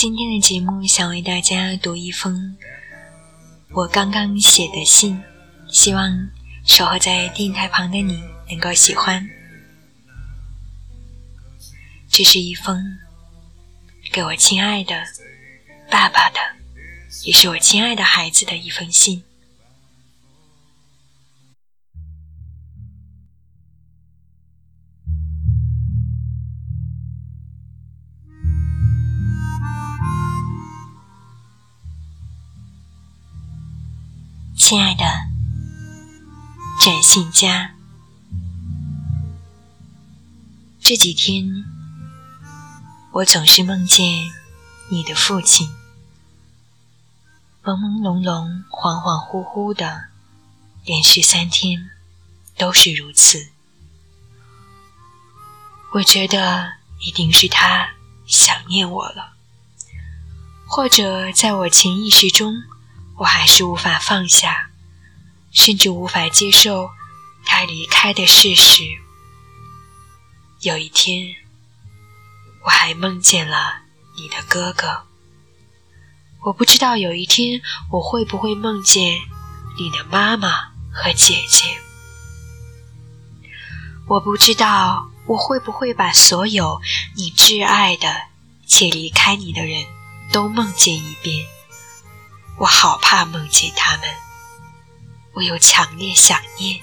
[0.00, 2.56] 今天的节目想为大家读一封
[3.72, 5.20] 我刚刚写的信，
[5.68, 6.30] 希望
[6.64, 9.28] 守候在电台旁的你能够喜欢。
[12.08, 12.80] 这是一封
[14.12, 14.94] 给我亲爱的
[15.90, 16.38] 爸爸的，
[17.24, 19.24] 也是我亲爱的孩子的一封信。
[34.58, 35.04] 亲爱的
[36.84, 37.74] 展信佳，
[40.80, 41.64] 这几天
[43.12, 44.30] 我总是梦见
[44.90, 45.70] 你的父亲，
[47.62, 50.08] 朦朦胧胧、恍恍惚惚的，
[50.84, 51.90] 连续三天
[52.58, 53.48] 都是如此。
[55.94, 56.72] 我觉得
[57.06, 57.90] 一定是他
[58.26, 59.34] 想念我了，
[60.66, 62.54] 或者在我潜意识中。
[63.18, 64.70] 我还是无法放下，
[65.50, 66.90] 甚至无法接受
[67.44, 68.84] 他离开的事实。
[70.60, 71.34] 有一天，
[72.64, 73.82] 我还梦见了
[74.16, 75.02] 你的哥哥。
[76.44, 79.20] 我不知道有一天我会不会梦见
[79.76, 81.76] 你的妈妈和姐姐。
[84.06, 86.80] 我不知道我会不会把所有
[87.16, 88.28] 你挚爱的
[88.66, 89.84] 且离开你的人
[90.32, 91.57] 都梦见一遍。
[92.58, 94.08] 我好怕梦见他们，
[95.34, 96.80] 我又强烈想念。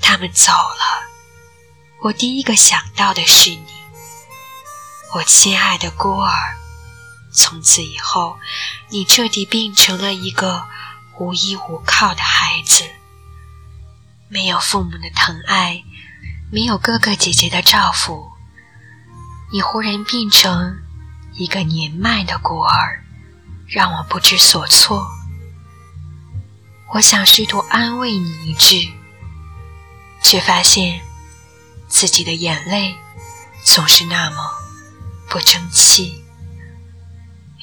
[0.00, 1.08] 他们走了，
[2.02, 3.66] 我第一个想到的是你，
[5.14, 6.56] 我亲爱的孤儿。
[7.34, 8.38] 从此以后，
[8.90, 10.66] 你彻底变成了一个
[11.18, 12.84] 无依无靠的孩子，
[14.28, 15.82] 没有父母的疼爱，
[16.52, 18.30] 没有哥哥姐姐的照拂，
[19.50, 20.76] 你忽然变成
[21.34, 23.01] 一个年迈的孤儿。
[23.72, 25.10] 让我不知所措。
[26.92, 28.92] 我想试图安慰你一句，
[30.22, 31.00] 却发现
[31.88, 32.94] 自己的眼泪
[33.64, 34.36] 总是那么
[35.30, 36.22] 不争气。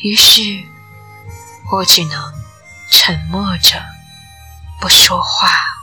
[0.02, 0.42] 于是，
[1.72, 2.34] 我只能
[2.90, 3.80] 沉默着
[4.81, 5.78] 不说话。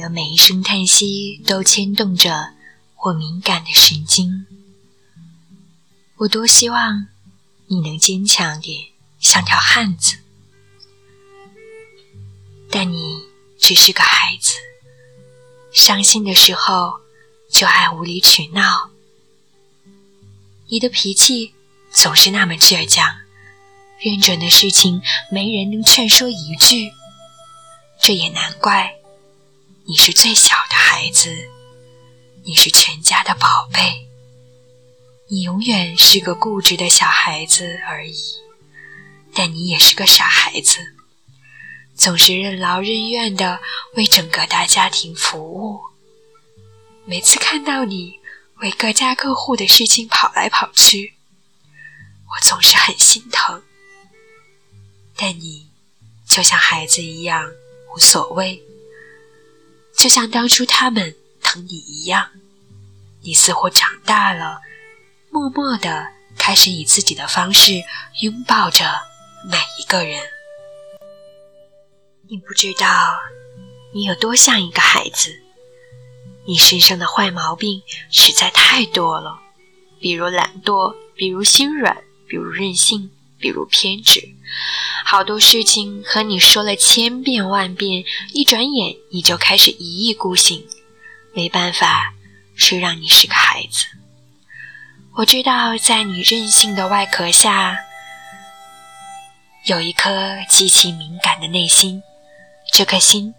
[0.00, 2.54] 的每一声叹息都牵动着
[3.04, 4.46] 我敏感的神经。
[6.16, 7.06] 我多希望
[7.66, 8.86] 你能坚强点，
[9.18, 10.16] 像条汉子。
[12.70, 13.18] 但你
[13.58, 14.54] 只是个孩子，
[15.72, 17.00] 伤心的时候
[17.50, 18.90] 就爱无理取闹。
[20.68, 21.52] 你的脾气
[21.92, 23.06] 总是那么倔强，
[23.98, 26.90] 认准的事情没人能劝说一句。
[28.00, 28.99] 这也难怪。
[29.90, 31.50] 你是最小的孩子，
[32.44, 34.06] 你是全家的宝贝，
[35.26, 38.14] 你永远是个固执的小孩子而已。
[39.34, 40.78] 但你也是个傻孩子，
[41.96, 43.58] 总是任劳任怨的
[43.96, 45.80] 为整个大家庭服务。
[47.04, 48.20] 每次看到你
[48.58, 51.14] 为各家各户的事情跑来跑去，
[52.28, 53.60] 我总是很心疼。
[55.16, 55.68] 但你
[56.28, 57.50] 就像孩子一样
[57.92, 58.62] 无所谓。
[60.00, 62.30] 就像当初他们疼你一样，
[63.20, 64.62] 你似乎长大了，
[65.28, 66.06] 默默的
[66.38, 67.82] 开始以自己的方式
[68.22, 69.02] 拥抱着
[69.44, 70.18] 每一个人。
[72.30, 72.88] 你不知道
[73.92, 75.38] 你有多像一个孩子，
[76.46, 79.38] 你身上的坏毛病实在太多了，
[80.00, 81.94] 比如懒惰，比如心软，
[82.26, 84.20] 比如任性，比如偏执。
[85.04, 90.66] 好多事情和你说了千遍万遍，一转眼你就开始一意孤行。
[91.32, 92.12] 没办法，
[92.56, 93.86] 谁让你是个孩子？
[95.16, 97.78] 我知道，在你任性的外壳下，
[99.66, 102.02] 有一颗极其敏感的内心，
[102.72, 103.34] 这颗心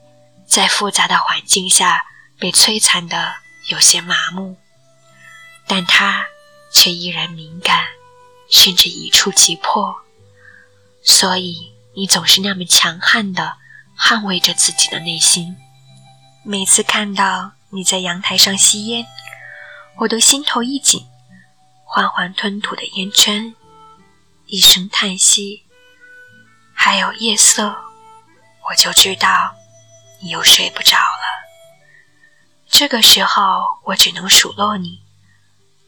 [0.46, 2.02] 在复杂的环境下
[2.40, 3.34] 被摧残的
[3.70, 4.58] 有些麻木，
[5.68, 6.26] 但它
[6.74, 7.86] 却依然敏感，
[8.52, 9.96] 甚至一触即破。
[11.02, 13.58] 所以你总是那么强悍的
[13.98, 15.58] 捍卫着自己的内心。
[16.44, 19.06] 每次看到你在阳台上吸烟，
[19.98, 21.08] 我都心头一紧，
[21.86, 23.56] 缓缓吞吐的烟圈，
[24.46, 25.64] 一声叹息。
[26.74, 27.76] 还有夜色，
[28.70, 29.56] 我就知道
[30.22, 31.42] 你又睡不着了。
[32.68, 35.01] 这个时候，我只能数落你，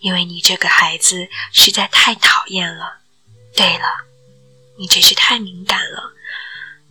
[0.04, 3.00] 因为你这个孩子实在太讨厌了。
[3.56, 3.86] 对了，
[4.78, 6.12] 你真是太敏感了，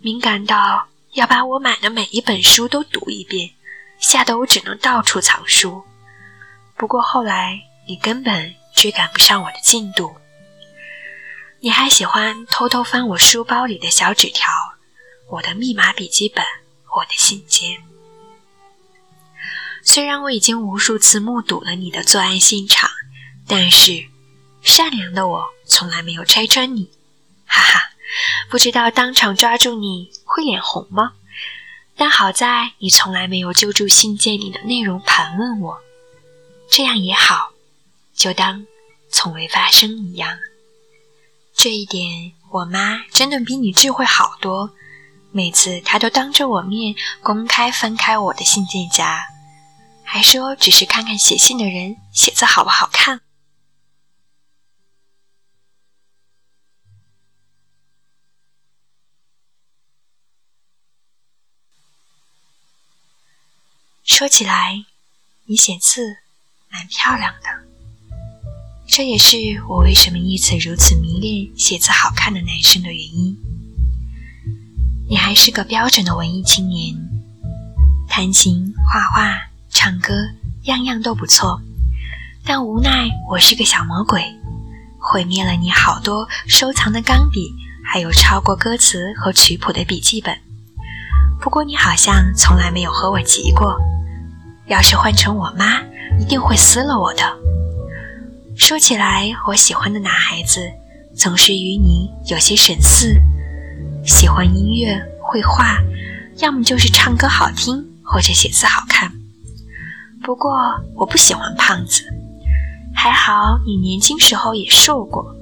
[0.01, 3.51] 敏感到要把我买的每一本书都读一遍，
[3.99, 5.85] 吓得我只能到处藏书。
[6.75, 10.17] 不过后来，你根本追赶不上我的进度。
[11.61, 14.51] 你还喜欢偷偷翻我书包里的小纸条，
[15.29, 16.43] 我的密码笔记本，
[16.97, 17.79] 我的信笺。
[19.85, 22.89] 虽然我已经无数次目睹了你的作案现场，
[23.47, 24.07] 但是
[24.63, 26.91] 善良的我从来没有拆穿你。
[27.47, 27.81] 哈哈，
[28.49, 31.13] 不知道当场抓住你会脸红吗？
[31.95, 35.79] 但好在你从来没有揪住信件里的内容盘问我，
[36.71, 37.53] 这样也好，
[38.15, 38.67] 就当
[39.11, 40.39] 从未发生一样。
[41.55, 44.71] 这一点，我妈真的比你智慧好多。
[45.31, 49.27] 每次她都当着我面公开翻开我的信件夹，
[50.03, 53.21] 还说只是看看写信的人写字好不好看。
[64.15, 64.85] 说起来，
[65.47, 66.03] 你写字
[66.71, 67.49] 蛮漂亮的。
[68.87, 73.35] 这也是我为什么一直如此迷恋写字好看的男生的原因。
[75.09, 76.95] 你还是个标准的文艺青年，
[78.07, 79.35] 弹琴、画画、
[79.71, 80.13] 唱歌，
[80.65, 81.63] 样样都不错。
[82.45, 84.23] 但无奈我是个小魔鬼，
[85.01, 87.51] 毁灭了你好多收藏的钢笔，
[87.83, 90.39] 还有抄过歌词和曲谱的笔记本。
[91.41, 93.75] 不过你好像从来没有和我急过。
[94.67, 95.81] 要是换成我妈，
[96.19, 97.23] 一定会撕了我的。
[98.57, 100.61] 说起来，我喜欢的男孩子
[101.17, 103.17] 总是与你有些神似，
[104.07, 105.79] 喜欢音乐、绘画，
[106.39, 109.13] 要么就是唱歌好听，或者写字好看。
[110.23, 110.53] 不过
[110.95, 112.05] 我不喜欢胖子，
[112.95, 115.35] 还好你年轻时候也瘦过。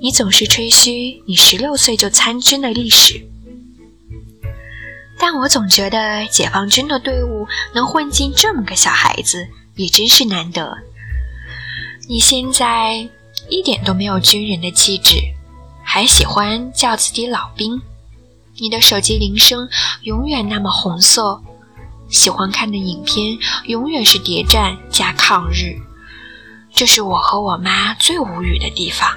[0.00, 3.24] 你总是吹嘘你十六岁就参军的历史，
[5.24, 9.46] 但我总觉得解放军的队伍能混进这么个小孩子，
[9.76, 10.78] 也真是难得。
[12.08, 13.08] 你现在
[13.48, 15.20] 一点都没有军人的气质，
[15.84, 17.80] 还喜欢叫自己老兵。
[18.58, 19.68] 你的手机铃声
[20.02, 21.40] 永远那么红色，
[22.10, 25.78] 喜欢看的影片永远是谍战加抗日。
[26.74, 29.08] 这是我和我妈最无语的地方。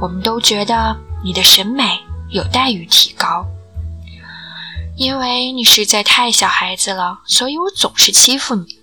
[0.00, 2.00] 我们都觉得你的审美
[2.30, 3.44] 有待于提高，
[5.00, 8.78] 因为你实在太小孩子了，所以我总是欺负你。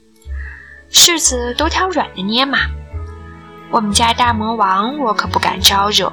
[0.91, 2.57] 柿子都挑软的捏嘛。
[3.69, 6.11] 我们家大魔王，我可不敢招惹。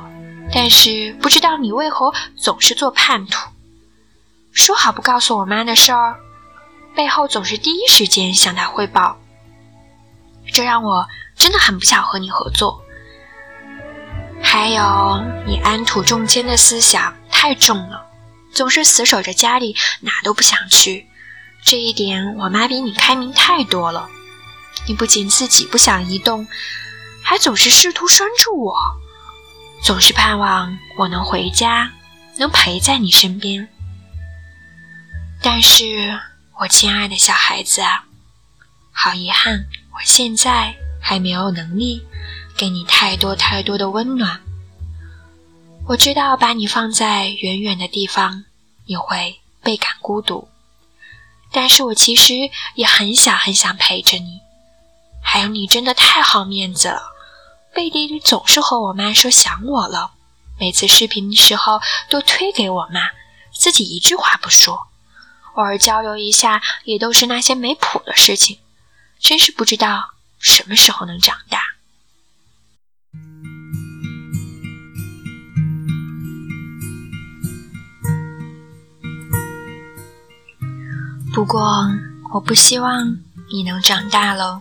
[0.52, 3.48] 但是不知道你为何总是做叛徒，
[4.52, 6.16] 说好不告诉我妈的事儿，
[6.94, 9.16] 背后总是第一时间向他汇报。
[10.52, 12.78] 这让我真的很不想和你合作。
[14.42, 18.04] 还有，你安土重迁的思想太重了，
[18.54, 21.06] 总是死守着家里，哪都不想去。
[21.64, 24.08] 这一点，我妈比你开明太多了。
[24.86, 26.46] 你不仅自己不想移动。
[27.26, 28.76] 还总是试图拴住我，
[29.82, 31.90] 总是盼望我能回家，
[32.36, 33.66] 能陪在你身边。
[35.40, 36.20] 但是，
[36.60, 38.04] 我亲爱的小孩子啊，
[38.92, 42.06] 好遗憾，我现在还没有能力
[42.58, 44.38] 给你太多太多的温暖。
[45.86, 48.44] 我知道把你放在远远的地方，
[48.86, 50.48] 你会倍感孤独。
[51.52, 52.34] 但是我其实
[52.74, 54.40] 也很想很想陪着你。
[55.22, 57.12] 还有，你真的太好面子了。
[57.74, 60.12] 背地里总是和我妈说想我了，
[60.58, 63.10] 每次视频的时候都推给我妈，
[63.52, 64.86] 自己一句话不说。
[65.54, 68.58] 偶尔交流一下，也都是那些没谱的事情，
[69.20, 71.73] 真是不知道什么时候能长大。
[81.34, 81.90] 不过，
[82.32, 83.18] 我不希望
[83.52, 84.60] 你能长大喽。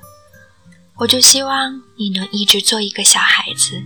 [0.96, 3.84] 我就希望你能一直做一个小孩子，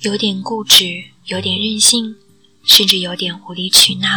[0.00, 2.16] 有点固执，有点任性，
[2.64, 4.08] 甚至有点无理取闹，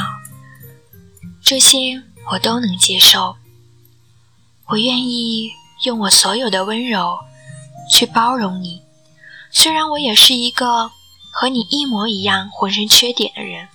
[1.43, 3.35] 这些我都能接受。
[4.65, 5.51] 我愿意
[5.85, 7.19] 用我所有的温柔
[7.91, 8.81] 去包容你，
[9.51, 10.89] 虽然我也是一个
[11.31, 13.67] 和你一模一样浑身缺点的人。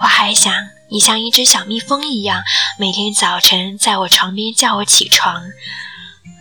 [0.00, 0.52] 我还想
[0.90, 2.42] 你像一只小蜜蜂一样，
[2.78, 5.42] 每天早晨在我床边叫我起床，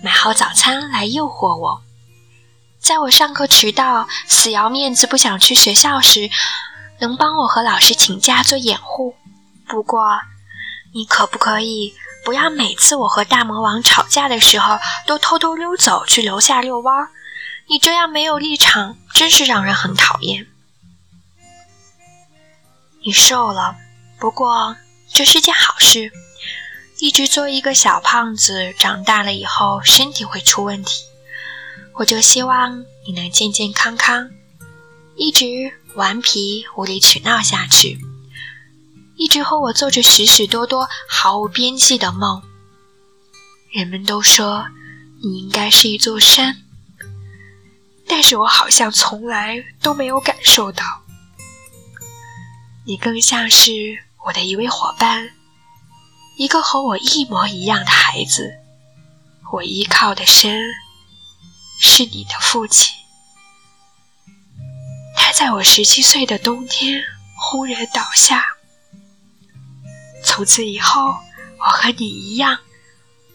[0.04, 1.82] 买好早餐来诱惑我，
[2.80, 6.30] 在我上课迟到、死要面子不想去学校时。
[7.00, 9.14] 能帮我和老师请假做掩护，
[9.68, 10.20] 不过，
[10.96, 11.94] 你可不可以
[12.26, 17.08] 不要每次我和大魔王吵架的时候都偷偷溜走去楼下遛弯？
[17.70, 20.48] 你这样没有立场，真是让人很讨厌。
[23.08, 23.78] 你瘦了，
[24.20, 24.76] 不过
[25.14, 26.12] 这是件好事。
[27.00, 31.06] 一直做一个小胖子，长大了以后身体会出问题。
[31.94, 34.30] 我就希望你能健健康康，
[35.16, 35.48] 一直。
[35.96, 37.98] 顽皮无理取闹下去，
[39.16, 42.44] 一直和我做着许许多多毫无边际的梦。
[43.72, 44.68] 人们都说
[45.24, 46.58] 你应该是一座山，
[48.06, 50.84] 但是我好像从来都没有感受到。
[52.88, 55.29] 你更像是我的一位伙伴，
[56.38, 58.50] 一个和我一模一样的孩子。
[59.51, 60.62] 我依靠的身
[61.82, 62.96] 是你的父亲。
[65.17, 67.03] 他在我十七岁的冬天，
[67.38, 68.46] 忽然倒下。
[70.24, 71.13] 从此以后，
[71.60, 72.58] 我和你一样，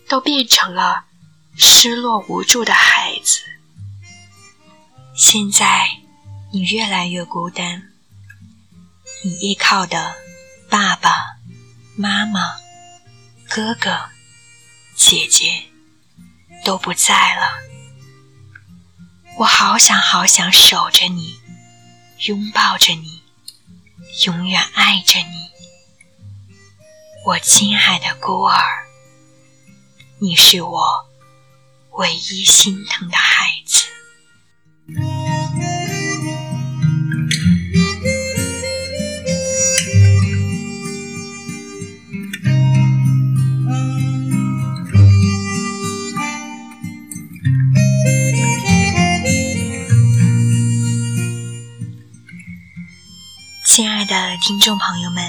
[0.09, 1.05] 都变成了
[1.59, 3.43] 失落无助的孩子。
[5.15, 5.91] 现在，
[6.51, 7.92] 你越来越孤单，
[9.25, 10.17] 你依靠的
[10.69, 11.39] 爸爸
[11.97, 12.57] 妈妈、
[13.49, 14.11] 哥哥、
[14.97, 15.65] 姐姐
[16.65, 17.53] 都不在了。
[19.39, 21.41] 我好想好想守着你。
[22.27, 23.21] 拥抱着你，
[24.27, 25.51] 永远爱着你，
[27.27, 28.85] 我亲爱的孤儿，
[30.21, 30.81] 你是我
[31.99, 33.89] 唯一心疼的孩子。
[53.65, 55.25] 亲爱的听众朋友们，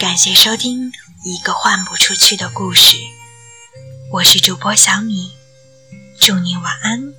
[0.00, 0.90] 感谢收听
[1.22, 2.96] 《一个换不出去的故事》，
[4.10, 5.32] 我是主播小米，
[6.18, 7.12] 祝你晚安，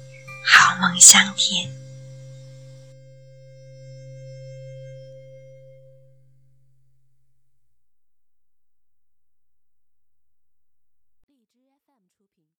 [0.43, 1.71] 好梦香甜。